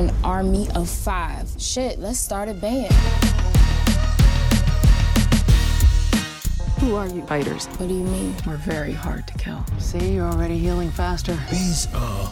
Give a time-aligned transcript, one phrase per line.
[0.00, 1.46] An army of five.
[1.58, 2.90] Shit, let's start a band.
[6.78, 7.20] Who are you?
[7.26, 7.66] Fighters.
[7.66, 8.34] What do you mean?
[8.46, 9.62] We're very hard to kill.
[9.78, 11.38] See, you're already healing faster.
[11.50, 12.30] These are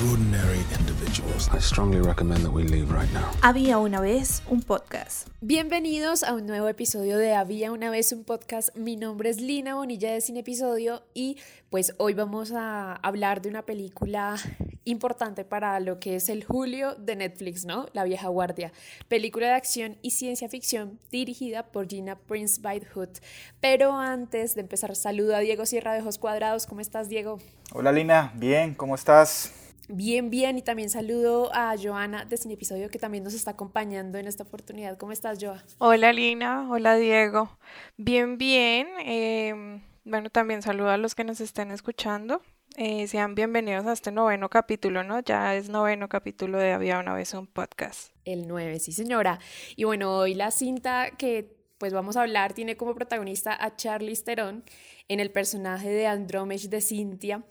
[0.00, 1.50] extraordinary individuals.
[1.52, 3.30] I strongly recommend that we leave right now.
[3.42, 5.28] Había una vez un podcast.
[5.42, 8.74] Bienvenidos a un nuevo episodio de Había una vez un podcast.
[8.74, 11.36] Mi nombre es Lina Bonilla de Cine Episodio y
[11.68, 14.36] pues hoy vamos a hablar de una película
[14.84, 17.84] importante para lo que es el julio de Netflix, ¿no?
[17.92, 18.72] La vieja guardia.
[19.08, 23.18] Película de acción y ciencia ficción dirigida por Gina Prince Bythewood.
[23.60, 26.66] Pero antes de empezar, saludo a Diego Sierra de Ojos Cuadrados.
[26.66, 27.38] ¿Cómo estás, Diego?
[27.74, 29.52] Hola Lina, bien, ¿cómo estás?
[29.92, 34.18] Bien, bien, y también saludo a Joana de Cine Episodio que también nos está acompañando
[34.18, 34.96] en esta oportunidad.
[34.96, 35.64] ¿Cómo estás, Joa?
[35.78, 37.58] Hola Lina, hola Diego.
[37.96, 38.86] Bien, bien.
[39.04, 42.40] Eh, bueno, también saludo a los que nos estén escuchando.
[42.76, 45.18] Eh, sean bienvenidos a este noveno capítulo, ¿no?
[45.20, 48.12] Ya es noveno capítulo de Había una vez un podcast.
[48.24, 49.40] El 9, sí señora.
[49.74, 54.22] Y bueno, hoy la cinta que pues vamos a hablar tiene como protagonista a Charlize
[54.22, 54.62] Theron
[55.08, 57.42] en el personaje de Andromesh de Cynthia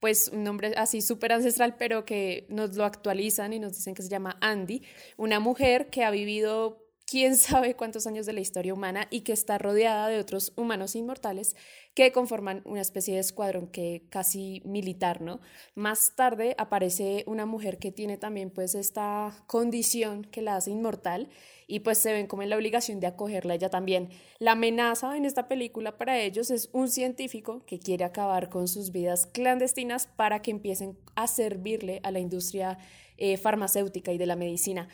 [0.00, 4.02] pues un nombre así súper ancestral, pero que nos lo actualizan y nos dicen que
[4.02, 4.82] se llama Andy,
[5.16, 9.32] una mujer que ha vivido quién sabe cuántos años de la historia humana y que
[9.32, 11.56] está rodeada de otros humanos inmortales
[11.94, 15.40] que conforman una especie de escuadrón que casi militar, ¿no?
[15.74, 21.28] Más tarde aparece una mujer que tiene también pues esta condición que la hace inmortal
[21.66, 24.10] y pues se ven como en la obligación de acogerla ella también.
[24.38, 28.92] La amenaza en esta película para ellos es un científico que quiere acabar con sus
[28.92, 32.78] vidas clandestinas para que empiecen a servirle a la industria
[33.16, 34.88] eh, farmacéutica y de la medicina.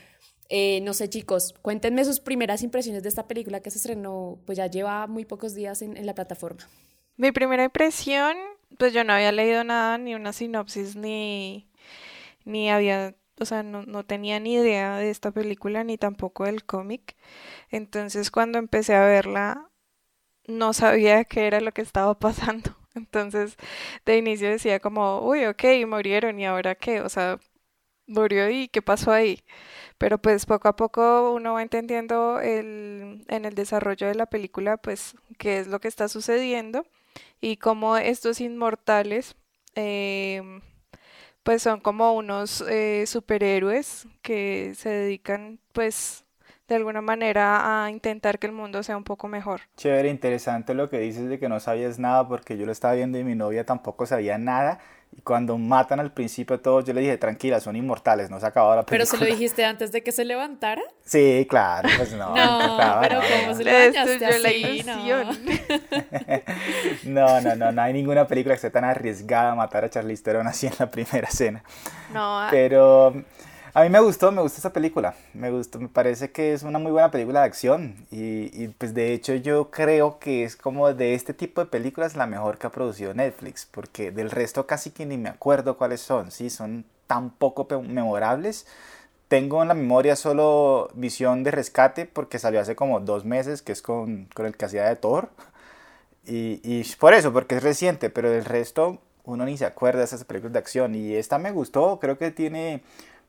[0.48, 4.58] Eh, no sé, chicos, cuéntenme sus primeras impresiones de esta película que se estrenó, pues
[4.58, 6.68] ya lleva muy pocos días en, en la plataforma.
[7.16, 8.36] Mi primera impresión,
[8.76, 11.68] pues yo no había leído nada, ni una sinopsis, ni,
[12.44, 16.64] ni había, o sea, no, no tenía ni idea de esta película, ni tampoco del
[16.64, 17.16] cómic.
[17.70, 19.70] Entonces cuando empecé a verla,
[20.47, 22.76] no sabía qué era lo que estaba pasando.
[22.94, 23.56] Entonces,
[24.06, 27.00] de inicio decía como, uy, ok, murieron, ¿y ahora qué?
[27.03, 27.38] O sea,
[28.06, 29.43] murió y qué pasó ahí.
[29.98, 34.76] Pero pues poco a poco uno va entendiendo el, en el desarrollo de la película
[34.78, 36.87] pues qué es lo que está sucediendo
[37.41, 39.37] y cómo estos inmortales
[39.76, 40.43] eh,
[41.42, 46.24] pues son como unos eh, superhéroes que se dedican pues
[46.68, 49.62] de alguna manera a intentar que el mundo sea un poco mejor.
[49.76, 53.18] Chévere, interesante lo que dices de que no sabías nada porque yo lo estaba viendo
[53.18, 54.78] y mi novia tampoco sabía nada
[55.12, 58.47] y cuando matan al principio a todos, yo le dije, tranquila, son inmortales, no se
[58.47, 59.10] ha acabado la película.
[59.10, 60.82] ¿Pero se lo dijiste antes de que se levantara?
[61.10, 62.28] Sí, claro, pues no.
[62.37, 64.84] no, pero no, ¿cómo se lo dañaste así?
[67.04, 67.41] No.
[67.41, 70.47] no, no, no, hay ninguna película que esté tan arriesgada a matar a Charlize Theron
[70.47, 71.65] así en la primera escena.
[72.15, 72.47] No.
[72.53, 73.25] Pero
[73.72, 75.14] a mí me gustó, me gustó esta película.
[75.34, 78.06] Me gustó, me parece que es una muy buena película de acción.
[78.10, 82.16] Y, y, pues de hecho yo creo que es como de este tipo de películas
[82.16, 83.66] la mejor que ha producido Netflix.
[83.70, 86.31] Porque del resto casi que ni me acuerdo cuáles son.
[86.31, 88.66] Sí, son tan poco memorables.
[89.28, 93.72] Tengo en la memoria solo Visión de Rescate porque salió hace como dos meses, que
[93.72, 95.31] es con, con el que hacía de Thor.
[96.26, 100.06] Y, y por eso, porque es reciente, pero del resto uno ni se acuerda de
[100.06, 100.94] esas películas de acción.
[100.94, 102.82] Y esta me gustó, creo que tiene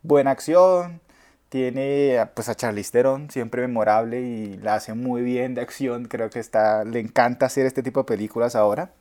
[0.04, 1.02] buena acción,
[1.50, 6.30] tiene pues a Charlize Theron, siempre memorable y la hace muy bien de acción, creo
[6.30, 8.92] que está, le encanta hacer este tipo de películas ahora.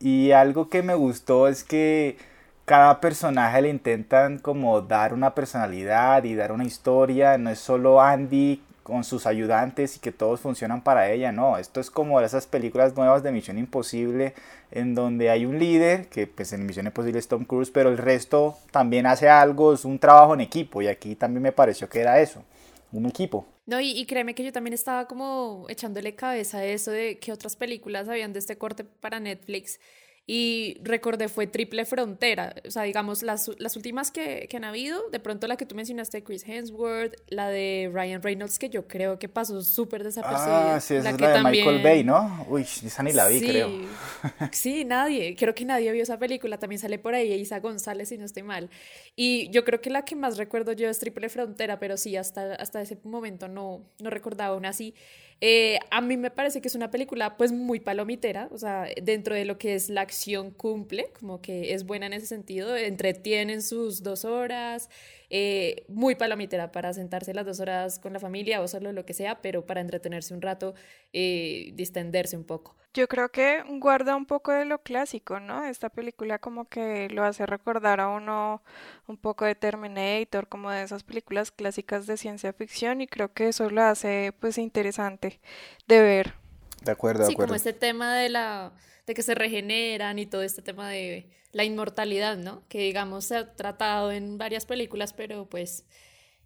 [0.00, 2.18] Y algo que me gustó es que
[2.66, 8.00] cada personaje le intentan como dar una personalidad y dar una historia, no es solo
[8.00, 12.46] Andy con sus ayudantes y que todos funcionan para ella, no, esto es como esas
[12.46, 14.34] películas nuevas de Misión Imposible
[14.70, 17.96] en donde hay un líder, que pues en Misión Imposible es Tom Cruise, pero el
[17.96, 22.00] resto también hace algo, es un trabajo en equipo y aquí también me pareció que
[22.00, 22.44] era eso,
[22.92, 23.46] un equipo.
[23.66, 27.32] No, y, y, créeme que yo también estaba como echándole cabeza a eso de que
[27.32, 29.80] otras películas habían de este corte para Netflix
[30.26, 35.10] y recordé fue Triple Frontera, o sea, digamos, las, las últimas que, que, han habido,
[35.10, 39.18] de pronto la que tú mencionaste, Chris Hemsworth, la de Ryan Reynolds, que yo creo
[39.18, 40.76] que pasó súper desapercibida.
[40.76, 41.66] Ah, sí, esa la es que la de también...
[41.66, 42.46] Michael Bay, ¿no?
[42.48, 43.46] Uy, esa ni la vi, sí.
[43.46, 43.70] creo.
[44.52, 48.16] sí, nadie, creo que nadie vio esa película, también sale por ahí Isa González, si
[48.16, 48.70] no estoy mal.
[49.14, 52.54] Y yo creo que la que más recuerdo yo es Triple Frontera, pero sí, hasta,
[52.54, 54.94] hasta ese momento no, no recordaba una así.
[55.40, 59.34] Eh, a mí me parece que es una película pues muy palomitera, o sea, dentro
[59.34, 63.62] de lo que es la acción cumple, como que es buena en ese sentido, entretienen
[63.62, 64.88] sus dos horas,
[65.36, 69.14] eh, muy palomitera para sentarse las dos horas con la familia o solo lo que
[69.14, 70.74] sea, pero para entretenerse un rato,
[71.12, 72.76] eh, distenderse un poco.
[72.94, 75.64] Yo creo que guarda un poco de lo clásico, ¿no?
[75.64, 78.62] Esta película como que lo hace recordar a uno
[79.08, 83.48] un poco de Terminator, como de esas películas clásicas de ciencia ficción y creo que
[83.48, 85.40] eso lo hace pues interesante
[85.88, 86.43] de ver.
[86.84, 87.48] De acuerdo, de Sí, acuerdo.
[87.48, 88.74] como este tema de la
[89.06, 92.66] de que se regeneran y todo este tema de la inmortalidad, ¿no?
[92.68, 95.84] Que digamos se ha tratado en varias películas, pero pues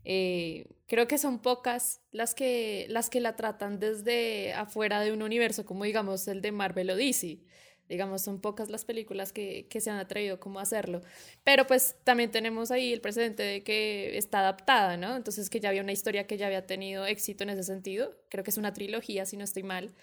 [0.04, 5.22] eh, creo que son pocas las que, las que la tratan desde afuera de un
[5.22, 7.40] universo, como digamos el de Marvel o DC.
[7.88, 11.00] Digamos, son pocas las películas que, que se han atrevido como a hacerlo.
[11.44, 15.16] Pero pues también tenemos ahí el precedente de que está adaptada, ¿no?
[15.16, 18.14] Entonces que ya había una historia que ya había tenido éxito en ese sentido.
[18.28, 19.94] Creo que es una trilogía, si no estoy mal,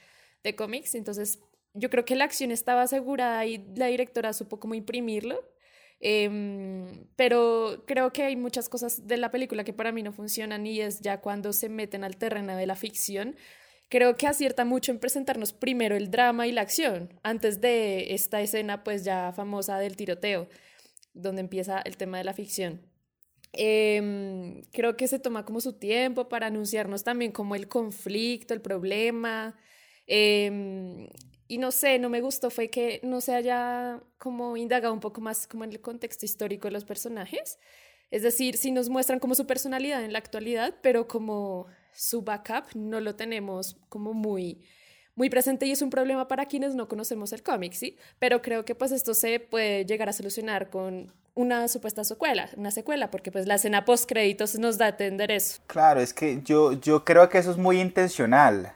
[0.45, 0.95] de cómics.
[0.95, 1.39] Entonces
[1.73, 5.43] yo creo que la acción estaba asegurada y la directora supo cómo imprimirlo.
[5.99, 10.67] Em, pero creo que hay muchas cosas de la película que para mí no funcionan
[10.67, 13.35] y es ya cuando se meten al terreno de la ficción.
[13.89, 18.41] Creo que acierta mucho en presentarnos primero el drama y la acción, antes de esta
[18.41, 20.49] escena pues ya famosa del tiroteo,
[21.13, 22.81] donde empieza el tema de la ficción.
[23.53, 28.61] Em, creo que se toma como su tiempo para anunciarnos también como el conflicto, el
[28.61, 29.55] problema.
[30.07, 31.07] Em,
[31.47, 35.21] y no sé, no me gustó fue que no se haya como indagado un poco
[35.21, 37.59] más como en el contexto histórico de los personajes.
[38.11, 42.75] Es decir, si nos muestran como su personalidad en la actualidad, pero como su backup
[42.75, 44.61] no lo tenemos como muy
[45.15, 47.97] muy presente y es un problema para quienes no conocemos el cómic, ¿sí?
[48.19, 52.71] Pero creo que pues esto se puede llegar a solucionar con una supuesta secuela, una
[52.71, 55.61] secuela, porque pues la escena post créditos nos da a entender eso.
[55.67, 58.73] Claro, es que yo, yo creo que eso es muy intencional.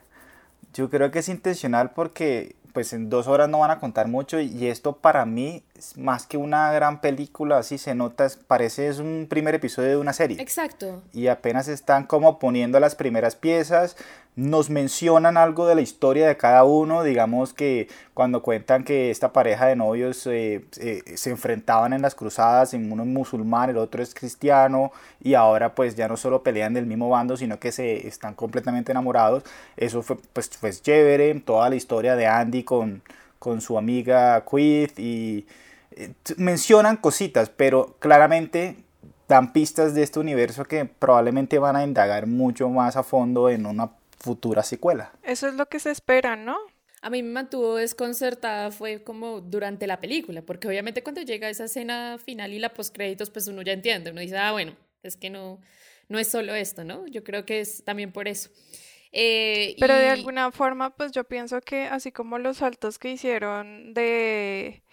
[0.74, 4.39] Yo creo que es intencional porque pues en dos horas no van a contar mucho
[4.39, 8.90] y esto para mí es más que una gran película, así se nota, es- parece
[8.90, 10.40] es un primer episodio de una serie.
[10.42, 11.02] Exacto.
[11.14, 13.96] y apenas están como poniendo las primeras piezas,
[14.36, 19.31] nos mencionan algo de la historia de cada uno, digamos que cuando cuentan que esta
[19.34, 23.78] pareja de novios eh, eh, se enfrentaban en las cruzadas, en uno es musulmán, el
[23.78, 24.92] otro es cristiano,
[25.22, 28.92] y ahora pues ya no solo pelean del mismo bando, sino que se están completamente
[28.92, 29.44] enamorados,
[29.78, 33.02] eso fue pues, fue chévere, toda la historia de Andy con,
[33.40, 35.46] con su amiga Quith y
[36.38, 38.78] mencionan cositas, pero claramente
[39.28, 43.66] dan pistas de este universo que probablemente van a indagar mucho más a fondo en
[43.66, 45.12] una futura secuela.
[45.24, 46.58] Eso es lo que se espera, ¿no?
[47.02, 51.66] A mí me mantuvo desconcertada fue como durante la película, porque obviamente cuando llega esa
[51.66, 55.30] escena final y la postcréditos, pues uno ya entiende, uno dice, ah, bueno, es que
[55.30, 55.62] no,
[56.10, 57.08] no es solo esto, ¿no?
[57.08, 58.50] Yo creo que es también por eso.
[59.12, 63.94] Eh, Pero de alguna forma, pues yo pienso que así como los saltos que hicieron
[63.94, 64.84] de,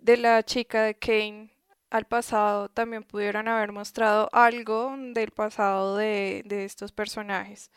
[0.00, 1.50] de la chica de Kane
[1.90, 7.70] al pasado, también pudieron haber mostrado algo del pasado de, de estos personajes.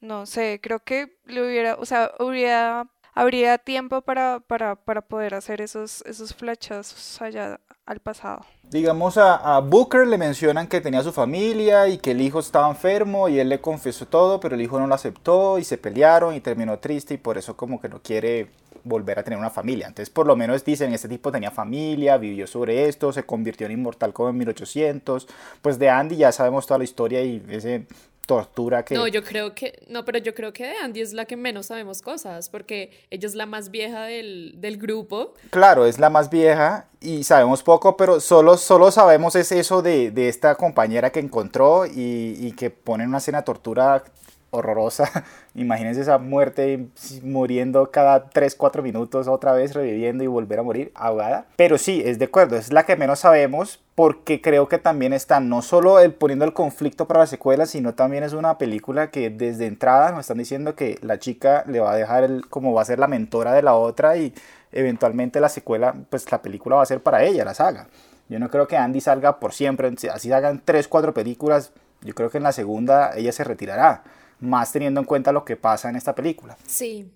[0.00, 5.34] No sé, creo que le hubiera, o sea, hubiera, habría tiempo para, para, para poder
[5.34, 8.46] hacer esos, esos flachazos allá al pasado.
[8.62, 12.68] Digamos a, a Booker le mencionan que tenía su familia y que el hijo estaba
[12.70, 16.34] enfermo y él le confesó todo, pero el hijo no lo aceptó y se pelearon
[16.34, 18.48] y terminó triste y por eso como que no quiere
[18.84, 19.86] volver a tener una familia.
[19.86, 23.72] Entonces por lo menos dicen, este tipo tenía familia, vivió sobre esto, se convirtió en
[23.72, 25.26] inmortal como en 1800.
[25.62, 27.86] Pues de Andy ya sabemos toda la historia y ese
[28.30, 28.94] tortura que...
[28.94, 31.66] No, yo creo que, no, pero yo creo que de Andy es la que menos
[31.66, 35.34] sabemos cosas, porque ella es la más vieja del, del grupo.
[35.50, 40.12] Claro, es la más vieja y sabemos poco, pero solo, solo sabemos es eso de,
[40.12, 44.04] de esta compañera que encontró y, y que pone una escena tortura
[44.50, 45.24] horrorosa.
[45.54, 46.86] Imagínense esa muerte
[47.22, 51.46] muriendo cada 3, 4 minutos otra vez, reviviendo y volver a morir ahogada.
[51.56, 55.40] Pero sí, es de acuerdo, es la que menos sabemos porque creo que también está
[55.40, 59.28] no solo el poniendo el conflicto para la secuela, sino también es una película que
[59.28, 62.86] desde entrada nos están diciendo que la chica le va a dejar como va a
[62.86, 64.32] ser la mentora de la otra y
[64.72, 67.88] eventualmente la secuela, pues la película va a ser para ella, la saga.
[68.28, 72.30] Yo no creo que Andy salga por siempre, así hagan 3, 4 películas, yo creo
[72.30, 74.04] que en la segunda ella se retirará,
[74.40, 77.10] más teniendo en cuenta lo que pasa en esta película, Sí,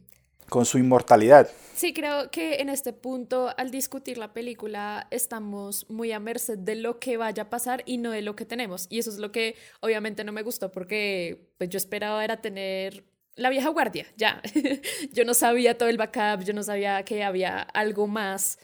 [0.48, 1.48] con su inmortalidad.
[1.74, 6.76] Sí, creo que en este punto, al discutir la película, estamos muy a merced de
[6.76, 8.86] lo que vaya a pasar y no de lo que tenemos.
[8.90, 13.04] Y eso es lo que obviamente no me gustó porque pues, yo esperaba era tener
[13.36, 14.40] la vieja guardia, ya.
[15.12, 18.58] yo no sabía todo el backup, yo no sabía que había algo más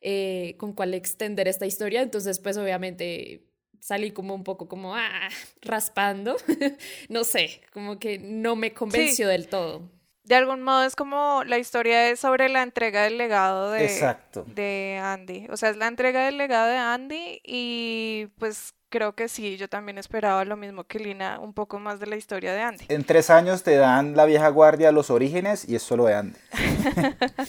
[0.00, 2.02] eh, con cual extender esta historia.
[2.02, 3.44] Entonces, pues obviamente
[3.80, 5.28] salí como un poco como, ah,
[5.62, 6.36] raspando.
[7.08, 9.32] no sé, como que no me convenció Sí.
[9.32, 9.82] del todo.
[10.24, 14.44] de algún modo es como la historia es sobre la entrega del legado de, Exacto.
[14.48, 15.46] de Andy.
[15.50, 19.68] O sea, es la entrega del legado de Andy y pues creo que sí, yo
[19.68, 22.86] también esperaba lo mismo que Lina, un poco más de la historia de Andy.
[22.88, 26.38] En tres años te dan la vieja guardia los orígenes y es solo de Andy.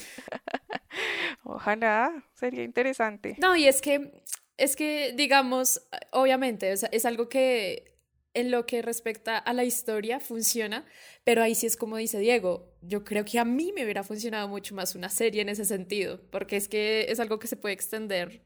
[1.44, 3.36] Ojalá, sería interesante.
[3.38, 4.12] No, y es que,
[4.58, 7.96] es que, digamos, obviamente, sea, es algo que
[8.34, 10.84] en lo que respecta a la historia funciona,
[11.24, 14.48] pero ahí sí es como dice Diego, yo creo que a mí me hubiera funcionado
[14.48, 17.74] mucho más una serie en ese sentido, porque es que es algo que se puede
[17.74, 18.42] extender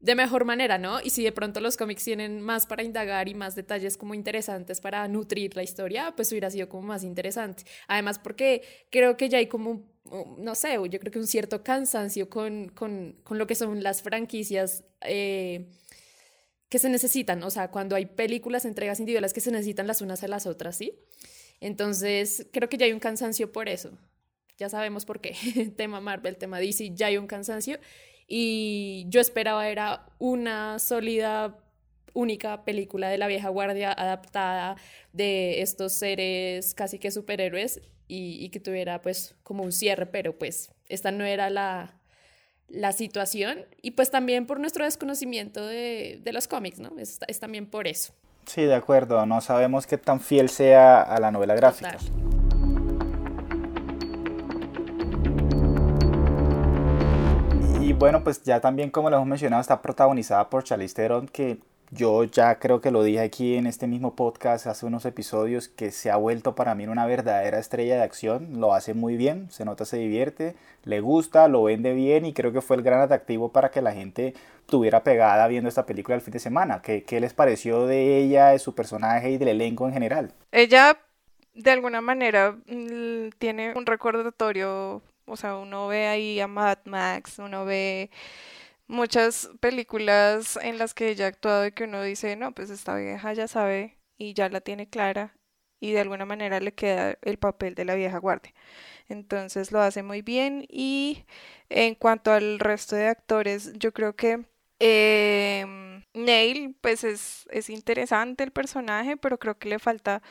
[0.00, 1.00] de mejor manera, ¿no?
[1.02, 4.80] Y si de pronto los cómics tienen más para indagar y más detalles como interesantes
[4.80, 7.64] para nutrir la historia, pues hubiera sido como más interesante.
[7.86, 12.28] Además, porque creo que ya hay como, no sé, yo creo que un cierto cansancio
[12.28, 14.84] con, con, con lo que son las franquicias.
[15.02, 15.70] Eh,
[16.70, 20.22] que se necesitan, o sea, cuando hay películas, entregas individuales que se necesitan las unas
[20.22, 20.94] a las otras, ¿sí?
[21.60, 23.90] Entonces, creo que ya hay un cansancio por eso.
[24.56, 25.34] Ya sabemos por qué.
[25.76, 27.80] tema Marvel, tema DC, ya hay un cansancio.
[28.28, 31.58] Y yo esperaba era una sólida,
[32.14, 34.76] única película de la vieja guardia adaptada
[35.12, 37.80] de estos seres casi que superhéroes
[38.10, 41.94] y, y que tuviera pues como un cierre, pero pues esta no era la,
[42.66, 46.98] la situación y pues también por nuestro desconocimiento de, de los cómics, ¿no?
[46.98, 48.12] Es, es, también por eso.
[48.46, 51.92] Sí, de acuerdo, no sabemos qué tan fiel sea a la novela gráfica.
[51.92, 52.40] Total.
[57.80, 61.60] Y bueno, pues ya también como lo hemos mencionado, está protagonizada por Charlize Theron, que
[61.90, 65.90] yo ya creo que lo dije aquí en este mismo podcast hace unos episodios, que
[65.90, 69.64] se ha vuelto para mí una verdadera estrella de acción, lo hace muy bien, se
[69.64, 70.54] nota, se divierte,
[70.84, 73.92] le gusta, lo vende bien y creo que fue el gran atractivo para que la
[73.92, 74.34] gente
[74.66, 76.80] tuviera pegada viendo esta película el fin de semana.
[76.80, 80.32] ¿Qué, qué les pareció de ella, de su personaje y del elenco en general?
[80.52, 80.96] Ella,
[81.54, 82.56] de alguna manera,
[83.38, 88.10] tiene un recordatorio, o sea, uno ve ahí a Mad Max, uno ve
[88.90, 92.96] muchas películas en las que ella ha actuado y que uno dice, no, pues esta
[92.96, 95.34] vieja ya sabe y ya la tiene clara
[95.80, 98.52] y de alguna manera le queda el papel de la vieja guardia.
[99.08, 101.24] Entonces lo hace muy bien y
[101.68, 104.44] en cuanto al resto de actores, yo creo que
[104.80, 105.64] eh,
[106.14, 110.22] Neil, pues es, es interesante el personaje, pero creo que le falta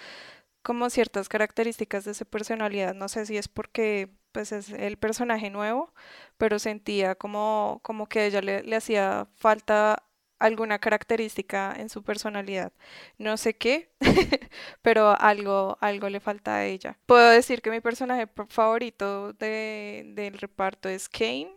[0.61, 2.93] como ciertas características de su personalidad.
[2.95, 5.93] No sé si es porque pues es el personaje nuevo,
[6.37, 10.03] pero sentía como, como que a ella le, hacía falta
[10.39, 12.71] alguna característica en su personalidad.
[13.17, 13.91] No sé qué,
[14.81, 16.97] pero algo, algo le falta a ella.
[17.05, 21.51] Puedo decir que mi personaje favorito de, del reparto es Kane,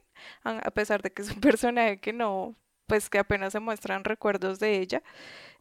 [0.44, 2.56] a pesar de que es un personaje que no,
[2.86, 5.02] pues que apenas se muestran recuerdos de ella.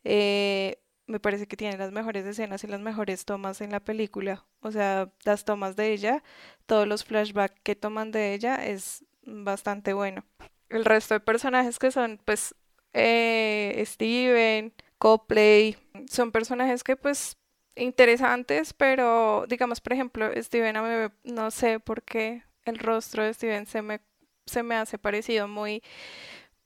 [0.04, 4.46] Eh, me parece que tiene las mejores escenas y las mejores tomas en la película.
[4.62, 6.24] O sea, las tomas de ella,
[6.66, 10.26] todos los flashbacks que toman de ella es bastante bueno.
[10.70, 12.56] El resto de personajes que son, pues,
[12.94, 15.78] eh, Steven, Copley,
[16.10, 17.38] son personajes que, pues,
[17.76, 23.34] interesantes, pero, digamos, por ejemplo, Steven, a mí, no sé por qué el rostro de
[23.34, 24.02] Steven se me,
[24.46, 25.84] se me hace parecido muy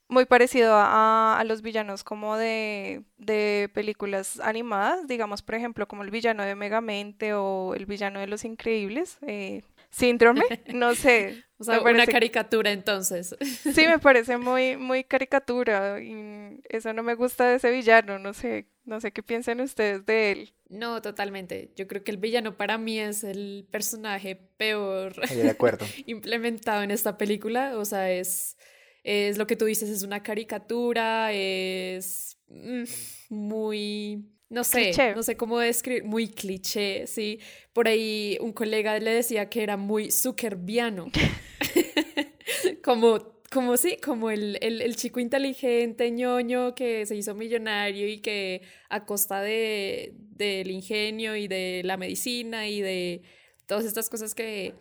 [0.08, 6.02] muy parecido a, a, los villanos como de, de películas animadas, digamos, por ejemplo, como
[6.02, 9.18] el villano de Megamente o el villano de Los Increíbles.
[9.26, 10.42] Eh, síndrome,
[10.74, 11.44] no sé.
[11.58, 13.34] o sea, una caricatura entonces.
[13.40, 18.34] Sí, me parece muy, muy caricatura y eso no me gusta de ese villano, no
[18.34, 20.52] sé, no sé qué piensan ustedes de él.
[20.68, 21.72] No, totalmente.
[21.76, 25.86] Yo creo que el villano para mí es el personaje peor de acuerdo.
[26.06, 28.56] implementado en esta película, o sea, es
[29.06, 32.82] es lo que tú dices, es una caricatura, es mm,
[33.30, 35.14] muy, no sé, cliché.
[35.14, 37.38] no sé cómo describir, muy cliché, sí.
[37.72, 41.12] Por ahí un colega le decía que era muy zuckerbiano,
[42.82, 48.18] como como sí, como el, el, el, chico inteligente, ñoño, que se hizo millonario y
[48.18, 53.22] que a costa de, del ingenio y de la medicina y de
[53.66, 54.74] todas estas cosas que,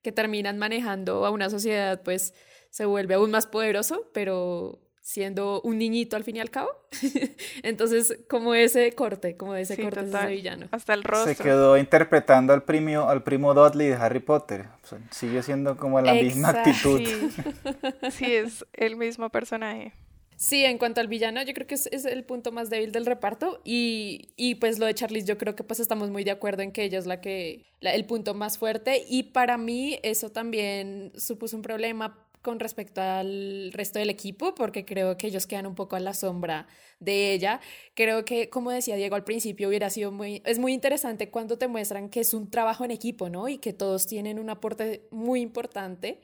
[0.00, 2.32] que terminan manejando a una sociedad, pues
[2.70, 6.68] se vuelve aún más poderoso, pero siendo un niñito al fin y al cabo.
[7.62, 10.24] Entonces, como ese corte, como ese Sí, corte total.
[10.26, 10.68] ese villano.
[10.70, 11.34] Hasta el rostro.
[11.34, 14.66] Se quedó interpretando al primo, al primo Dudley de Harry Potter.
[14.82, 17.00] O sea, sigue siendo como la misma actitud.
[17.00, 17.30] Sí,
[18.10, 19.94] sí, es el mismo personaje.
[20.36, 23.06] Sí, en cuanto al villano, yo creo que es, es el punto más débil del
[23.06, 26.62] reparto y, y pues lo de Charlize, yo creo que pues estamos muy de acuerdo
[26.62, 30.30] en que ella es la que, la- el punto más fuerte y para mí eso
[30.30, 35.66] también supuso un problema con respecto al resto del equipo, porque creo que ellos quedan
[35.66, 36.66] un poco a la sombra
[37.00, 37.60] de ella.
[37.94, 41.68] Creo que, como decía Diego al principio, hubiera sido muy, es muy interesante cuando te
[41.68, 43.48] muestran que es un trabajo en equipo, ¿no?
[43.48, 46.20] Y que todos tienen un aporte muy importante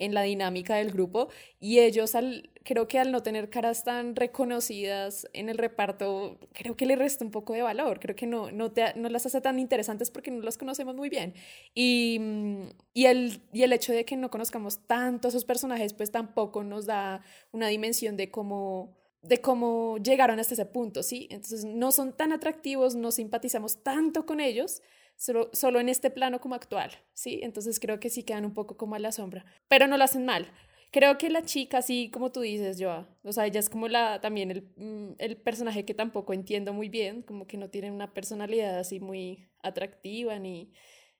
[0.00, 1.28] en la dinámica del grupo
[1.60, 6.76] y ellos al, creo que al no tener caras tan reconocidas en el reparto, creo
[6.76, 9.40] que le resta un poco de valor, creo que no, no, te, no las hace
[9.40, 11.34] tan interesantes porque no las conocemos muy bien
[11.74, 12.62] y, mm,
[12.94, 16.64] y, el, y el hecho de que no conozcamos tanto a esos personajes pues tampoco
[16.64, 21.28] nos da una dimensión de cómo de cómo llegaron hasta ese punto, ¿sí?
[21.30, 24.80] Entonces no son tan atractivos, no simpatizamos tanto con ellos,
[25.20, 27.40] solo, en este plano como actual, ¿sí?
[27.42, 30.24] Entonces creo que sí quedan un poco como a la sombra, pero no lo hacen
[30.24, 30.50] mal.
[30.92, 34.20] Creo que la chica, así como tú dices, Joa, o sea, ella es como la,
[34.20, 38.12] también el, mm, el personaje que tampoco entiendo muy bien, como que no tiene una
[38.12, 40.72] personalidad así muy atractiva ni,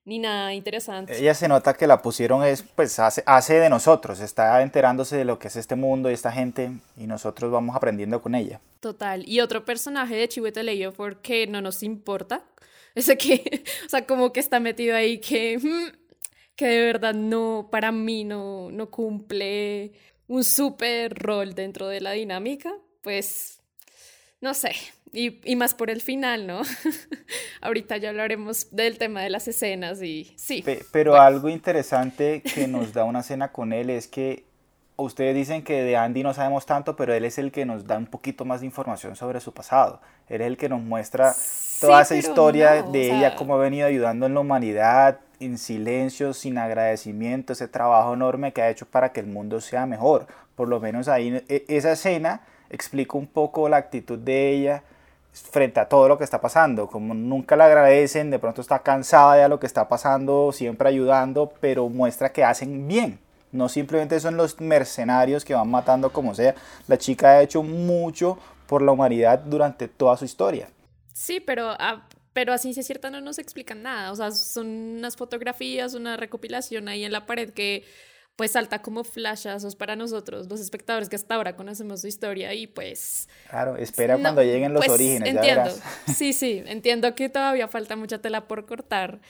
[0.04, 1.16] ni nada interesante.
[1.18, 5.24] Ella se nota que la pusieron es, pues hace, hace de nosotros, está enterándose de
[5.24, 8.60] lo que es este mundo y esta gente y nosotros vamos aprendiendo con ella.
[8.80, 9.28] Total.
[9.28, 12.42] Y otro personaje de Chihuahua Leyo porque no nos importa,
[12.94, 15.96] ese que, o sea, como que está metido ahí que, mm,
[16.56, 19.92] que de verdad no, para mí no, no cumple
[20.26, 23.60] un súper rol dentro de la dinámica, pues,
[24.40, 24.72] no sé,
[25.12, 26.62] y, y, más por el final, ¿no?
[27.60, 30.64] Ahorita ya hablaremos del tema de las escenas y sí.
[30.92, 34.44] pero algo interesante que nos da una escena con él es que
[34.96, 37.98] ustedes dicen que de Andy no sabemos tanto, pero él es el que nos da
[37.98, 40.00] un poquito más de información sobre su pasado.
[40.28, 41.34] Él es el que nos muestra
[41.80, 46.58] toda esa historia de ella, cómo ha venido ayudando en la humanidad, en silencio, sin
[46.58, 50.26] agradecimiento, ese trabajo enorme que ha hecho para que el mundo sea mejor.
[50.54, 54.82] Por lo menos ahí, e, esa escena explica un poco la actitud de ella
[55.32, 59.34] frente a todo lo que está pasando, como nunca la agradecen, de pronto está cansada
[59.36, 63.18] de lo que está pasando, siempre ayudando, pero muestra que hacen bien,
[63.52, 66.54] no simplemente son los mercenarios que van matando como sea,
[66.88, 70.68] la chica ha hecho mucho por la humanidad durante toda su historia.
[71.20, 75.16] Sí, pero, ah, pero así es cierta no nos explican nada, o sea, son unas
[75.16, 77.84] fotografías, una recopilación ahí en la pared que
[78.36, 82.66] pues salta como flashazos para nosotros, los espectadores que hasta ahora conocemos su historia y
[82.68, 83.28] pues...
[83.50, 85.34] Claro, espera cuando lleguen los pues, orígenes.
[85.34, 85.70] Entiendo,
[86.16, 89.20] sí, sí, entiendo que todavía falta mucha tela por cortar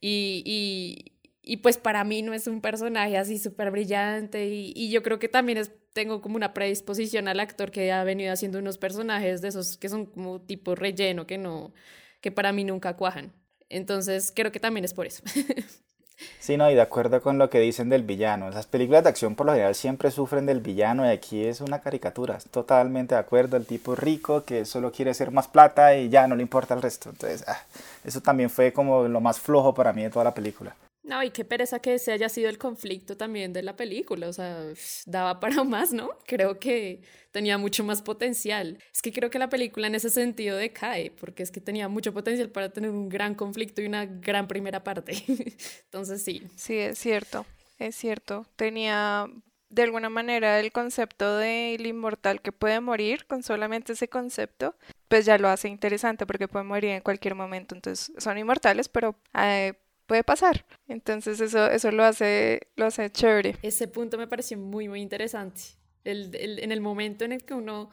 [0.00, 4.92] y, y, y pues para mí no es un personaje así súper brillante y, y,
[4.92, 8.58] yo creo que también es, tengo como una predisposición al actor que ha venido haciendo
[8.58, 11.72] unos personajes de esos que son como tipo relleno, que no,
[12.20, 13.32] que para mí nunca cuajan.
[13.68, 15.22] Entonces creo que también es por eso.
[16.38, 18.48] Sí, no, y de acuerdo con lo que dicen del villano.
[18.48, 21.80] Esas películas de acción por lo general siempre sufren del villano y aquí es una
[21.80, 22.38] caricatura.
[22.50, 23.56] Totalmente de acuerdo.
[23.56, 26.82] El tipo rico que solo quiere hacer más plata y ya no le importa el
[26.82, 27.10] resto.
[27.10, 27.62] Entonces, ah,
[28.04, 30.76] eso también fue como lo más flojo para mí de toda la película.
[31.10, 34.32] No, y qué pereza que ese haya sido el conflicto también de la película, o
[34.32, 34.62] sea,
[35.06, 36.10] daba para más, ¿no?
[36.24, 38.78] Creo que tenía mucho más potencial.
[38.94, 42.14] Es que creo que la película en ese sentido decae, porque es que tenía mucho
[42.14, 45.14] potencial para tener un gran conflicto y una gran primera parte.
[45.86, 46.44] Entonces sí.
[46.54, 47.44] Sí, es cierto,
[47.80, 48.46] es cierto.
[48.54, 49.26] Tenía
[49.68, 54.76] de alguna manera el concepto del inmortal que puede morir con solamente ese concepto,
[55.08, 57.74] pues ya lo hace interesante porque puede morir en cualquier momento.
[57.74, 59.16] Entonces son inmortales, pero...
[59.34, 59.74] Eh,
[60.10, 60.66] puede pasar.
[60.88, 63.54] Entonces eso, eso lo, hace, lo hace chévere.
[63.62, 65.60] Ese punto me pareció muy, muy interesante.
[66.02, 67.90] El, en el momento en el que uno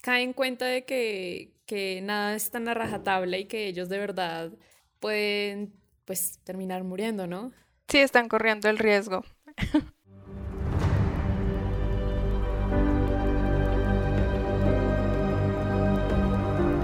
[0.00, 3.98] cae en cuenta de que, que nada es tan a rajatabla y que ellos de
[3.98, 4.52] verdad
[5.00, 7.50] pueden pues terminar muriendo, ¿no?
[7.88, 9.24] Sí, están corriendo el riesgo.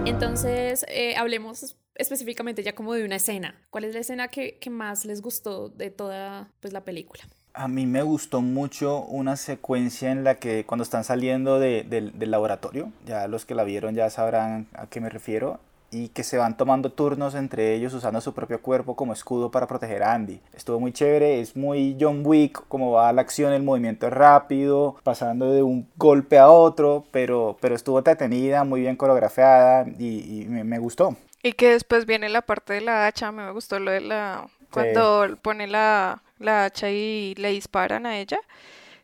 [0.07, 3.55] Entonces, eh, hablemos específicamente ya como de una escena.
[3.71, 7.25] ¿Cuál es la escena que, más les gustó de toda pues, la película?
[7.55, 12.93] A mí me gustó mucho una secuencia en la que cuando están saliendo del laboratorio,
[13.07, 15.59] ya los que la vieron ya sabrán a qué me refiero,
[15.91, 19.67] y que se van tomando turnos entre ellos usando su propio cuerpo como escudo para
[19.67, 20.41] proteger a Andy.
[20.55, 24.97] Estuvo muy chévere, es muy John Wick, como va la acción, el movimiento es rápido,
[25.03, 30.79] pasando de un golpe a otro, pero, pero estuvo entretenida, muy bien coreografiada y, me,
[30.79, 31.17] gustó.
[31.43, 34.49] Y que después viene la parte de la hacha, me gustó lo de la...
[34.71, 38.41] cuando pone la, la hacha y le disparan a ella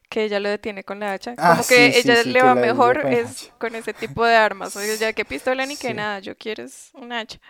[0.08, 1.36] que ella lo detiene con la hacha.
[1.38, 4.76] Ah, Como que ella le va mejor es con ese tipo de armas.
[4.76, 6.64] O sea, ya que pistola ni que nada, yo quiero
[6.94, 7.40] un hacha.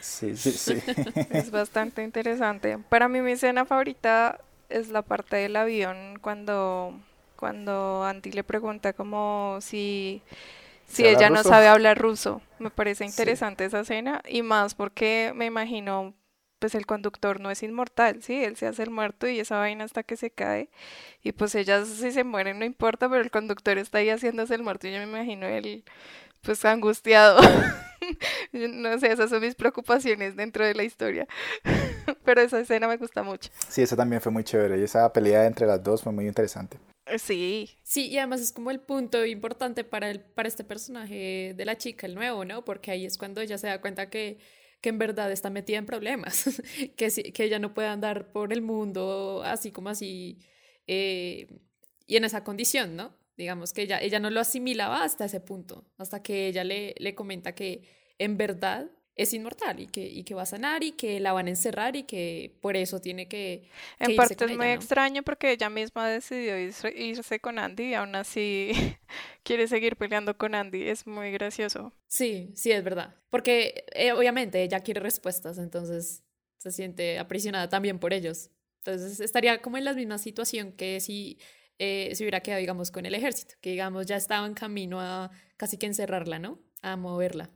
[0.00, 0.82] Sí, sí, sí.
[1.30, 2.78] es bastante interesante.
[2.88, 6.98] Para mí mi escena favorita es la parte del avión cuando,
[7.36, 10.22] cuando Andy le pregunta como si,
[10.88, 12.42] si ella no sabe hablar ruso.
[12.58, 16.14] Me parece interesante esa escena y más porque me imagino
[16.58, 18.42] pues el conductor no es inmortal, ¿sí?
[18.42, 20.70] Él se hace el muerto y esa vaina hasta que se cae.
[21.22, 24.64] Y pues ellas si se mueren no importa, pero el conductor está ahí haciéndose el
[24.64, 25.84] muerto y yo me imagino él
[26.42, 27.40] pues angustiado.
[28.52, 31.26] no sé, esas son mis preocupaciones dentro de la historia.
[32.24, 33.50] pero esa escena me gusta mucho.
[33.68, 36.78] Sí, eso también fue muy chévere y esa pelea entre las dos fue muy interesante.
[37.18, 37.78] Sí.
[37.82, 41.78] Sí, y además es como el punto importante para, el, para este personaje de la
[41.78, 42.64] chica, el nuevo, ¿no?
[42.64, 44.38] Porque ahí es cuando ella se da cuenta que,
[44.82, 46.44] que en verdad está metida en problemas,
[46.96, 50.38] que, que ella no puede andar por el mundo así como así
[50.86, 51.46] eh,
[52.06, 53.16] y en esa condición, ¿no?
[53.36, 57.14] Digamos que ella, ella no lo asimilaba hasta ese punto, hasta que ella le, le
[57.14, 61.18] comenta que en verdad es inmortal y que, y que va a sanar y que
[61.18, 63.68] la van a encerrar y que por eso tiene que...
[63.98, 68.70] en parte es muy extraño porque ella misma decidió irse, con Andy y aún así
[69.42, 70.88] quiere seguir peleando con Andy.
[70.88, 71.92] Es muy gracioso.
[72.06, 73.16] Sí, sí, es verdad.
[73.28, 76.22] Porque eh, obviamente ella quiere respuestas, entonces
[76.58, 78.50] se siente aprisionada también por ellos.
[78.78, 81.40] Entonces estaría como en la misma situación que si
[81.80, 85.32] eh, se hubiera quedado, digamos, con el ejército, que digamos ya estaba en camino a
[85.56, 86.60] casi que encerrarla, ¿no?
[86.82, 87.50] A moverla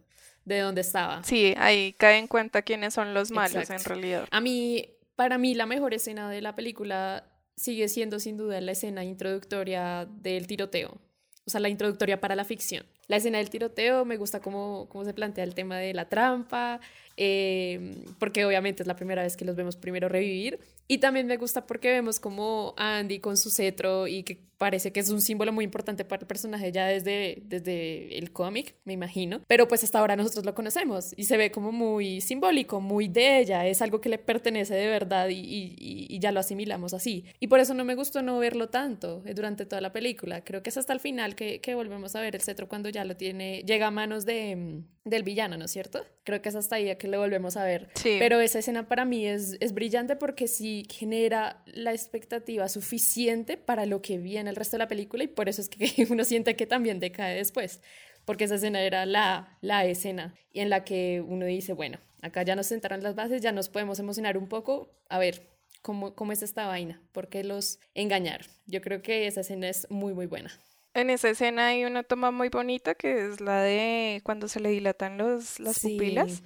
[0.44, 1.22] de dónde estaba.
[1.24, 4.26] Sí, ahí cae en cuenta quiénes son los malos en realidad.
[4.30, 7.24] A mí, para mí, la mejor escena de la película
[7.56, 10.98] sigue siendo sin duda la escena introductoria del tiroteo,
[11.44, 12.84] o sea, la introductoria para la ficción.
[13.08, 16.80] La escena del tiroteo me gusta cómo, cómo se plantea el tema de la trampa,
[17.16, 20.60] eh, porque obviamente es la primera vez que los vemos primero revivir.
[20.88, 25.00] Y también me gusta porque vemos como Andy con su cetro y que parece que
[25.00, 29.40] es un símbolo muy importante para el personaje ya desde, desde el cómic, me imagino.
[29.48, 33.40] Pero pues hasta ahora nosotros lo conocemos y se ve como muy simbólico, muy de
[33.40, 37.24] ella, es algo que le pertenece de verdad y, y, y ya lo asimilamos así.
[37.40, 40.44] Y por eso no me gustó no verlo tanto eh, durante toda la película.
[40.44, 43.04] Creo que es hasta el final que, que volvemos a ver el cetro cuando ya
[43.04, 46.04] lo tiene, llega a manos de, mm, del villano, ¿no es cierto?
[46.22, 47.88] Creo que es hasta ahí que lo volvemos a ver.
[47.94, 48.16] Sí.
[48.18, 53.86] Pero esa escena para mí es, es brillante porque sí genera la expectativa suficiente para
[53.86, 56.54] lo que viene el resto de la película y por eso es que uno siente
[56.54, 57.80] que también decae después,
[58.24, 62.42] porque esa escena era la, la escena y en la que uno dice, bueno, acá
[62.44, 65.48] ya nos sentaron las bases, ya nos podemos emocionar un poco, a ver
[65.82, 68.46] cómo, cómo es esta vaina, por qué los engañar.
[68.66, 70.50] Yo creo que esa escena es muy, muy buena.
[70.94, 74.68] En esa escena hay una toma muy bonita que es la de cuando se le
[74.70, 75.96] dilatan los, las Sí.
[75.96, 76.42] pupilas.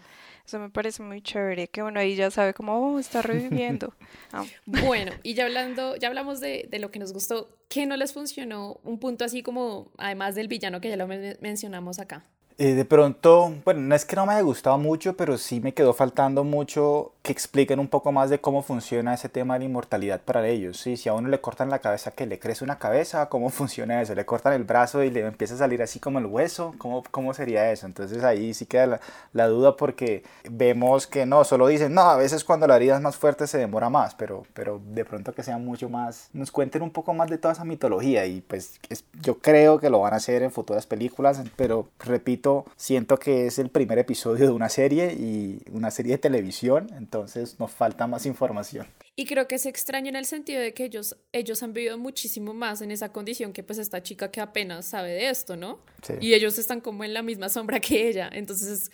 [0.46, 3.92] Eso me parece muy chévere, que uno ahí ya sabe como, oh, está reviviendo.
[4.32, 7.96] Ah, Bueno, y ya hablando, ya hablamos de, de lo que nos gustó, ¿qué no
[7.96, 8.80] les funcionó?
[8.84, 12.24] Un punto así como, además del villano que ya lo men- mencionamos acá.
[12.58, 15.74] Eh, de pronto, bueno, no es que no me haya gustado mucho, pero sí me
[15.74, 19.64] quedó faltando mucho que expliquen un poco más de cómo funciona ese tema de la
[19.66, 20.78] inmortalidad para ellos.
[20.80, 20.96] ¿sí?
[20.96, 24.14] Si a uno le cortan la cabeza, que le crece una cabeza, ¿cómo funciona eso?
[24.14, 27.34] Le cortan el brazo y le empieza a salir así como el hueso, ¿cómo, cómo
[27.34, 27.84] sería eso?
[27.84, 29.00] Entonces ahí sí queda la,
[29.34, 33.02] la duda porque vemos que no, solo dicen, no, a veces cuando la herida es
[33.02, 36.80] más fuerte se demora más, pero, pero de pronto que sea mucho más, nos cuenten
[36.80, 40.14] un poco más de toda esa mitología y pues es- yo creo que lo van
[40.14, 42.45] a hacer en futuras películas, pero repito,
[42.76, 47.58] siento que es el primer episodio de una serie y una serie de televisión, entonces
[47.58, 48.86] nos falta más información.
[49.14, 52.52] Y creo que es extraño en el sentido de que ellos, ellos han vivido muchísimo
[52.52, 55.78] más en esa condición que pues esta chica que apenas sabe de esto, ¿no?
[56.02, 56.14] Sí.
[56.20, 58.28] Y ellos están como en la misma sombra que ella.
[58.32, 58.90] Entonces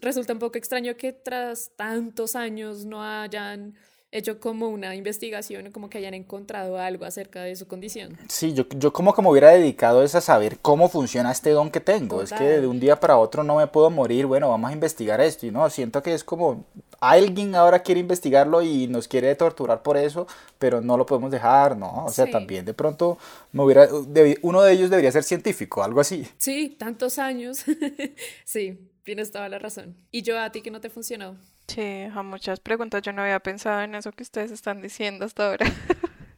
[0.00, 3.74] resulta un poco extraño que tras tantos años no hayan
[4.12, 8.16] hecho como una investigación, como que hayan encontrado algo acerca de su condición.
[8.28, 11.70] Sí, yo, yo como que me hubiera dedicado es a saber cómo funciona este don
[11.70, 12.22] que tengo.
[12.22, 12.60] Es que Total.
[12.62, 14.26] de un día para otro no me puedo morir.
[14.26, 15.44] Bueno, vamos a investigar esto.
[15.46, 16.64] Y no, siento que es como
[17.00, 20.26] alguien ahora quiere investigarlo y nos quiere torturar por eso,
[20.58, 22.06] pero no lo podemos dejar, ¿no?
[22.06, 22.30] O sea, Sí.
[22.30, 23.18] también de pronto
[23.52, 23.86] me hubiera,
[24.42, 26.26] uno de ellos debería ser científico, algo así.
[26.38, 27.64] Sí, tantos años.
[28.44, 29.96] sí, tienes toda la razón.
[30.10, 31.38] ¿Y yo a ti que no te funcionó?
[31.68, 33.00] Sí, a muchas preguntas.
[33.02, 35.66] Yo no había pensado en eso que ustedes están diciendo hasta ahora.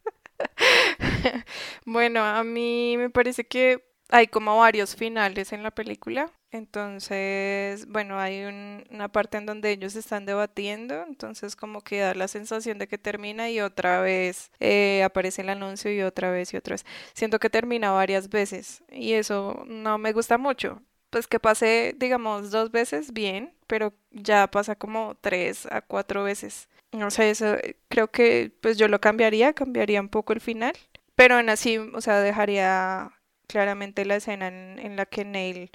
[1.85, 6.31] Bueno, a mí me parece que hay como varios finales en la película.
[6.51, 12.15] Entonces, bueno, hay un- una parte en donde ellos están debatiendo, entonces como que da
[12.15, 16.55] la sensación de que termina y otra vez eh, aparece el anuncio y otra vez
[16.55, 16.87] y otra vez.
[17.15, 20.81] Siento que termina varias veces y eso no me gusta mucho.
[21.11, 26.69] Pues que pase, digamos, dos veces, bien, pero ya pasa como tres a cuatro veces.
[26.93, 30.73] No sé, eso eh, creo que pues yo lo cambiaría, cambiaría un poco el final,
[31.15, 33.13] pero aún así, o sea, dejaría
[33.47, 35.71] claramente la escena en, la que Neil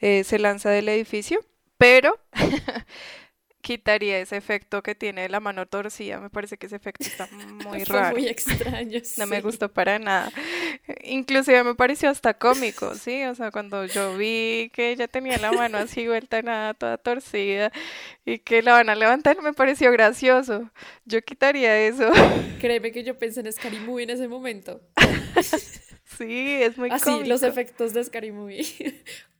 [0.00, 1.40] eh, se lanza del edificio,
[1.78, 2.18] pero
[3.60, 6.18] quitaría ese efecto que tiene la mano torcida.
[6.20, 7.28] Me parece que ese efecto está
[7.66, 8.16] muy Fue raro.
[8.16, 9.00] muy extraño.
[9.18, 10.32] No me gustó para nada.
[11.04, 13.24] Inclusive me pareció hasta cómico, ¿sí?
[13.24, 17.70] O sea, cuando yo vi que ella tenía la mano así vuelta nada, toda torcida,
[18.24, 20.70] y que la van a levantar, me pareció gracioso.
[21.04, 22.10] Yo quitaría eso.
[22.60, 24.80] Créeme que yo pensé en Scary Movie en ese momento.
[26.18, 27.28] Sí, es muy Así, cómico.
[27.28, 28.64] los efectos de Scary Movie.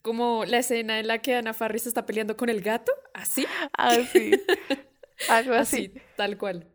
[0.02, 2.92] Como la escena en la que Ana Faris está peleando con el gato.
[3.14, 3.46] Así.
[3.72, 4.32] Así.
[5.28, 5.76] Algo así.
[5.76, 6.66] Así, tal cual.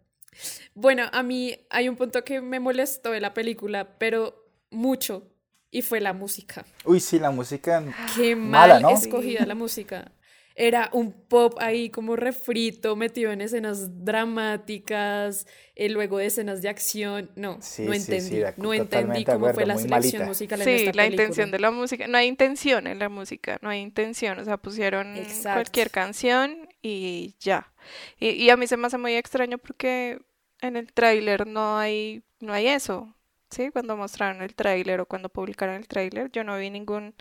[0.73, 5.31] Bueno, a mí hay un punto que me molestó de la película, pero mucho,
[5.71, 6.65] y fue la música.
[6.83, 7.83] Uy, sí, la música
[8.15, 8.89] Qué Mala, mal ¿no?
[8.91, 10.11] escogida la música.
[10.57, 16.69] Era un pop ahí como refrito, metido en escenas dramáticas, eh, luego de escenas de
[16.69, 17.29] acción.
[17.35, 18.61] No, Sí, no sí, sí, entendí.
[18.61, 20.25] no entendí cómo fue la selección malita.
[20.25, 21.05] musical en esta la película.
[21.05, 22.07] intención de la música.
[22.07, 24.39] No hay intención en la música, no hay intención.
[24.39, 25.55] O sea, pusieron Exacto.
[25.57, 27.73] cualquier canción y ya.
[28.19, 30.19] Y, y a mí se me hace muy extraño porque
[30.61, 33.13] en el tráiler no hay, no hay eso.
[33.55, 33.69] ¿Sí?
[33.71, 37.13] Cuando mostraron el tráiler o cuando publicaron el tráiler, yo no vi ningún,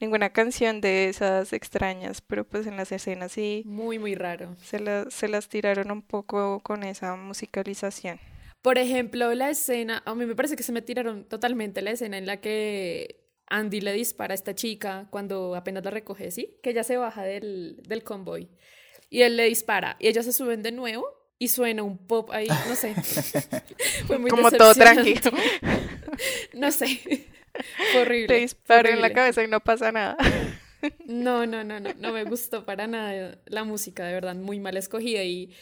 [0.00, 4.54] ninguna canción de esas extrañas, pero pues en las escenas sí Muy, muy raro.
[4.62, 8.20] se, la- se las tiraron un poco con esa musicalización.
[8.60, 12.18] Por ejemplo, la escena, a mí me parece que se me tiraron totalmente la escena
[12.18, 16.58] en la que Andy le dispara a esta chica cuando apenas la recoge, ¿sí?
[16.62, 18.50] Que ella se baja del, del convoy
[19.08, 21.06] y él le dispara y ellos se suben de nuevo
[21.38, 22.94] y suena un pop ahí, no sé.
[24.06, 25.30] Fue muy Como todo tranquilo.
[26.52, 27.26] No sé.
[27.92, 28.26] Fue horrible.
[28.28, 30.16] Te disparo en la cabeza y no pasa nada.
[31.06, 34.76] No, no, no, no, no me gustó para nada la música, de verdad, muy mal
[34.76, 35.52] escogida y,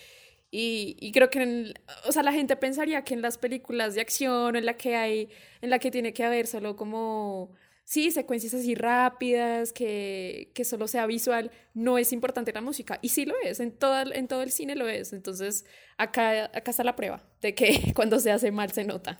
[0.50, 1.74] y, y creo que, en-
[2.06, 5.30] o sea, la gente pensaría que en las películas de acción, en la que hay,
[5.62, 7.50] en la que tiene que haber solo como,
[7.86, 13.10] sí, secuencias así rápidas, que, que solo sea visual, no es importante la música, y
[13.10, 15.64] sí lo es, en, toda, en todo el cine lo es, entonces
[15.96, 19.18] acá, acá está la prueba de que cuando se hace mal se nota.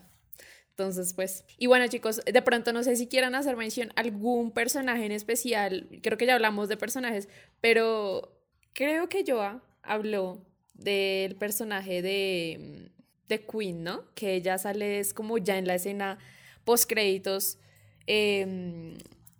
[0.71, 4.51] Entonces, pues, y bueno chicos, de pronto no sé si quieran hacer mención a algún
[4.51, 7.29] personaje en especial, creo que ya hablamos de personajes,
[7.61, 8.37] pero
[8.73, 12.91] creo que Joa habló del personaje de,
[13.29, 14.13] de Queen, ¿no?
[14.13, 16.19] Que ella sale es como ya en la escena
[16.63, 17.57] post créditos,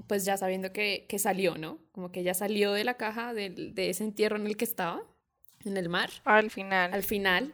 [0.08, 1.80] pues ya sabiendo que, que salió, ¿no?
[1.92, 5.02] Como que ella salió de la caja del- de, ese entierro en el que estaba,
[5.66, 6.94] en el mar Al final.
[6.94, 7.54] al final.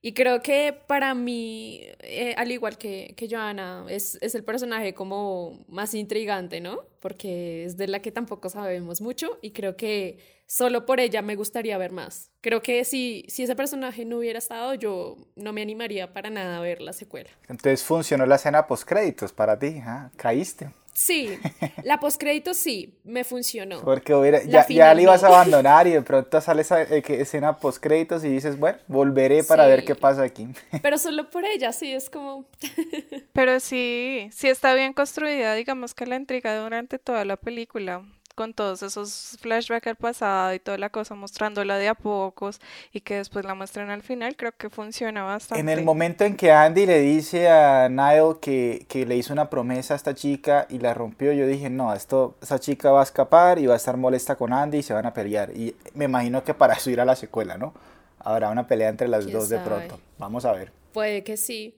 [0.00, 4.94] Y creo que para mí, eh, al igual que, que Johanna, es, es el personaje
[4.94, 6.84] como más intrigante, ¿no?
[7.00, 11.34] Porque es de la que tampoco sabemos mucho y creo que solo por ella me
[11.34, 12.30] gustaría ver más.
[12.40, 16.58] Creo que si, si ese personaje no hubiera estado, yo no me animaría para nada
[16.58, 17.30] a ver la secuela.
[17.48, 20.10] Entonces funcionó la escena post créditos para ti, ¿ah?
[20.16, 20.70] caíste.
[20.98, 21.38] Sí,
[21.84, 23.82] la postcrédito sí, me funcionó.
[23.82, 27.02] Porque hubiera, La ya, ya le ibas a abandonar y de pronto sale esa eh,
[27.02, 30.48] que escena post créditos y dices, bueno, volveré para ver qué pasa aquí.
[30.82, 32.46] Pero solo por ella, sí, es como...
[33.32, 38.02] Pero sí, sí está bien construida, digamos que la intriga durante toda la película,
[38.38, 42.60] con todos esos flashbacks al pasado y toda la cosa, mostrándola de a pocos
[42.92, 45.60] y que después la muestran al final, creo que funciona bastante.
[45.60, 49.50] En el momento en que Andy le dice a Niall que, que le hizo una
[49.50, 53.02] promesa a esta chica y la rompió, yo dije, no, esto, esa chica va a
[53.02, 55.50] escapar y va a estar molesta con Andy y se van a pelear.
[55.56, 57.74] Y me imagino que para eso irá a la secuela, ¿no?
[58.20, 59.68] Habrá una pelea entre las ¿Quién dos de sabe?
[59.68, 59.98] pronto.
[60.16, 60.70] Vamos a ver.
[60.92, 61.74] Puede que sí.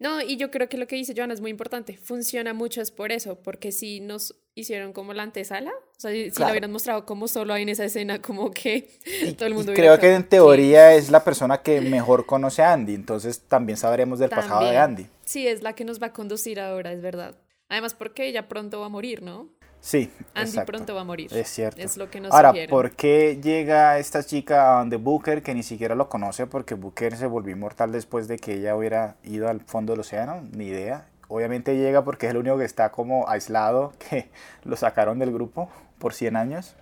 [0.00, 1.96] No, y yo creo que lo que dice Joana es muy importante.
[1.96, 6.30] Funciona mucho es por eso, porque si nos hicieron como la antesala, o sea, si
[6.30, 6.46] Claro.
[6.48, 8.88] la hubieran mostrado como solo en esa escena, como que
[9.36, 12.62] todo el Y mundo creo hubiera que en teoría es la persona que mejor conoce
[12.62, 14.76] a Andy, entonces también sabremos del pasado de.
[14.78, 15.06] Andy.
[15.24, 17.36] Sí, es la que nos va a conducir ahora, es verdad.
[17.68, 19.48] Además, porque ella pronto va a morir, ¿no?
[19.80, 20.72] Sí, Andy exacto.
[20.72, 21.32] pronto va a morir.
[21.32, 21.80] Es cierto.
[21.80, 22.70] Es lo que nos Ahora, sugieren.
[22.70, 27.16] ¿por qué llega esta chica a donde Booker, que ni siquiera lo conoce, porque Booker
[27.16, 30.42] se volvió inmortal después de que ella hubiera ido al fondo del océano?
[30.52, 31.08] Ni idea.
[31.28, 34.30] Obviamente llega porque es el único que está como aislado, que
[34.64, 36.74] lo sacaron del grupo por 100 años.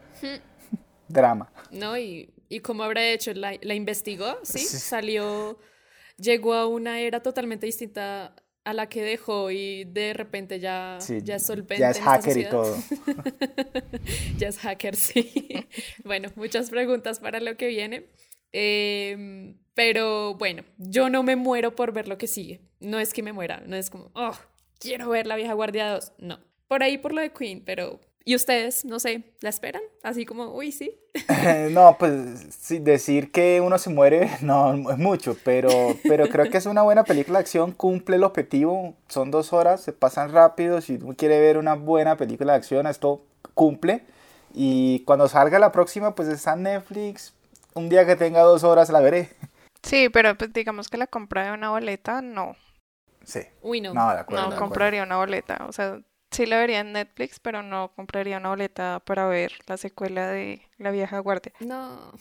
[1.09, 1.50] Drama.
[1.70, 1.96] ¿No?
[1.98, 4.59] Y, y como habrá hecho, la, la investigó, ¿sí?
[4.59, 4.78] Sí.
[4.78, 5.59] Salió,
[6.16, 8.35] llegó a una era totalmente distinta
[8.66, 11.79] a la que dejó y de repente ya, Sí, ya es solvente.
[11.79, 12.76] ya es hacker y todo.
[14.38, 15.68] ya es hacker, sí.
[16.05, 18.07] bueno, muchas preguntas para lo que viene.
[18.50, 22.61] Em, pero bueno, yo no me muero por ver lo que sigue.
[22.81, 24.37] No es que me muera, no es como, oh,
[24.81, 26.12] quiero ver la vieja guardia 2.
[26.18, 26.40] No.
[26.66, 28.00] Por ahí por lo de Queen, pero.
[28.28, 28.84] ¿Y ustedes?
[28.84, 29.82] No sé, ¿la esperan?
[30.02, 30.98] Así como, uy, sí.
[31.70, 32.12] no, pues
[32.58, 35.70] sí, decir que uno se muere no es mucho, pero,
[36.02, 39.80] pero creo que es una buena película de acción, cumple el objetivo, son dos horas,
[39.80, 43.22] se pasan rápido, si uno quiere ver una buena película de acción, esto
[43.54, 44.02] cumple,
[44.52, 47.32] y cuando salga la próxima, pues está en Netflix,
[47.74, 49.30] un día que tenga dos horas la veré.
[49.84, 52.56] Sí, pero pues digamos que la compra de una boleta, no.
[53.22, 53.42] Sí.
[53.62, 53.94] Uy, no.
[53.94, 54.42] No, de acuerdo.
[54.42, 54.58] No de acuerdo.
[54.58, 55.64] compraría una boleta.
[55.68, 59.76] O sea, sí la vería en Netflix, pero no compraría una boleta para ver la
[59.76, 61.52] secuela de La vieja guardia.
[61.60, 62.12] No.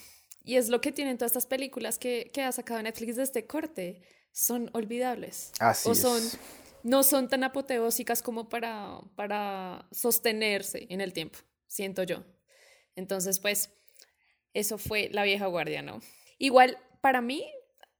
[0.43, 3.47] Y es lo que tienen todas estas películas que, que ha sacado Netflix de este
[3.47, 4.03] corte.
[4.31, 5.51] Son olvidables.
[5.59, 6.37] Así o son, es.
[6.83, 12.23] no son tan apoteósicas como para, para sostenerse en el tiempo, siento yo.
[12.95, 13.71] Entonces, pues,
[14.53, 15.99] eso fue la vieja guardia, ¿no?
[16.37, 17.45] Igual, para mí,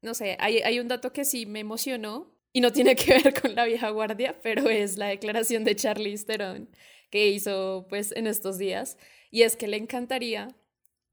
[0.02, 3.34] no sé, hay, hay un dato que sí me emocionó y no tiene que ver
[3.34, 6.70] con la vieja guardia, pero es la declaración de Charlize Theron
[7.10, 8.98] que hizo, pues, en estos días.
[9.30, 10.48] Y es que le encantaría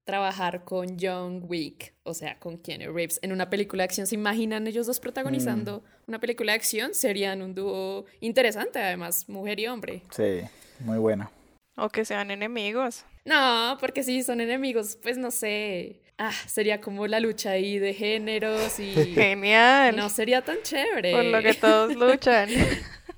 [0.04, 4.06] trabajar con John Wick, o sea, con Keanu Reeves, en una película de acción.
[4.06, 6.94] ¿Se imaginan ellos dos protagonizando una película de acción?
[6.94, 10.02] Serían un dúo interesante, además, mujer y hombre.
[10.12, 10.42] Sí,
[10.78, 11.28] muy buena.
[11.76, 13.04] O que sean enemigos.
[13.24, 16.01] No, porque si son enemigos, pues no sé.
[16.18, 19.96] Ah, sería como la lucha ahí de géneros y Genial.
[19.96, 21.12] no sería tan chévere.
[21.12, 22.48] Por lo que todos luchan.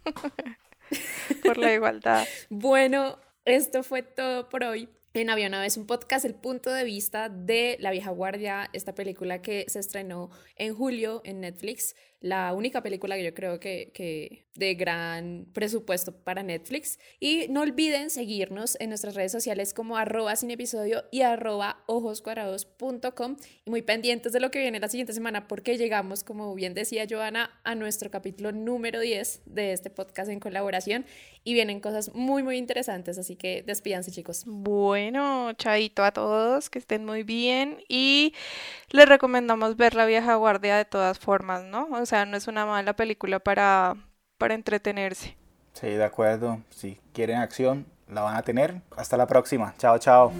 [1.44, 2.26] Por la igualdad.
[2.50, 4.88] Bueno, esto fue todo por hoy.
[5.12, 8.94] En Había una vez un podcast, el punto de vista de La vieja guardia, esta
[8.94, 13.90] película que se estrenó en julio en Netflix, la única película que yo creo que,
[13.92, 16.98] que de gran presupuesto para Netflix.
[17.20, 23.36] Y no olviden seguirnos en nuestras redes sociales como arroba sin episodio y arroba ojoscuadrados.com
[23.64, 27.06] y muy pendientes de lo que viene la siguiente semana porque llegamos, como bien decía
[27.08, 31.04] Joana, a nuestro capítulo número 10 de este podcast en colaboración
[31.42, 34.44] y vienen cosas muy, muy interesantes, así que despídanse chicos.
[34.46, 38.32] Bueno, chaito a todos, que estén muy bien y
[38.90, 41.88] les recomendamos ver La vieja guardia de todas formas, ¿no?
[41.92, 43.94] O sea, no es una mala película para,
[44.38, 45.36] para entretenerse.
[45.72, 46.60] Sí, de acuerdo.
[46.70, 48.80] Si quieren acción, la van a tener.
[48.96, 49.74] Hasta la próxima.
[49.78, 50.32] Chao, chao.